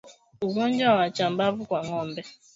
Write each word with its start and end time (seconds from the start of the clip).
Ugonjwa 0.41 0.93
wa 0.97 1.07
chambavu 1.15 1.65
kwa 1.65 1.79
ngombe 1.87 2.21